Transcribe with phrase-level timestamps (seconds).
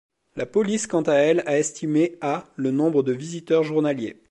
[0.35, 4.17] La police quant à elle a estimé à le nombre de visiteurs journaliers.